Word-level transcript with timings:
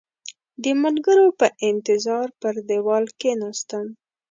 د 0.63 0.65
ملګرو 0.83 1.27
په 1.39 1.47
انتظار 1.69 2.27
پر 2.41 2.55
دېوال 2.69 3.05
کېناستم. 3.19 3.85